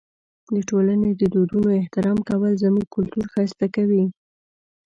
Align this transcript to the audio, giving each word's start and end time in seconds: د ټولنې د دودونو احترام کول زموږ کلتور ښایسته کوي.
د 0.55 0.57
ټولنې 0.69 1.09
د 1.15 1.21
دودونو 1.33 1.69
احترام 1.81 2.17
کول 2.29 2.51
زموږ 2.63 2.85
کلتور 2.95 3.25
ښایسته 3.33 3.67
کوي. 3.75 4.03